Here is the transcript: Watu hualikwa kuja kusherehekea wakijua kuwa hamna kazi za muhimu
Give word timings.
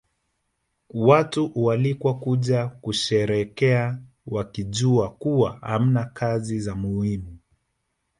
Watu 0.89 1.47
hualikwa 1.47 2.13
kuja 2.19 2.67
kusherehekea 2.67 3.99
wakijua 4.27 5.11
kuwa 5.11 5.57
hamna 5.61 6.05
kazi 6.05 6.59
za 6.59 6.75
muhimu 6.75 7.37